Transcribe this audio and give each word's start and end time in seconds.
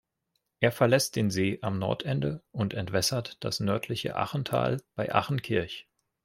Er 0.61 0.71
verlässt 0.71 1.15
den 1.15 1.29
See 1.29 1.59
am 1.61 1.77
Nordende 1.77 2.41
und 2.51 2.73
entwässert 2.73 3.37
das 3.41 3.59
nördliche 3.59 4.15
Achental 4.15 4.81
bei 4.95 5.13
Achenkirch. 5.13 5.87